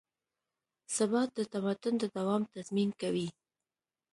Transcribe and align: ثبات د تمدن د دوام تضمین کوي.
ثبات 0.95 1.29
د 1.37 1.39
تمدن 1.53 1.93
د 1.99 2.03
دوام 2.15 2.41
تضمین 2.53 2.89
کوي. 3.01 3.27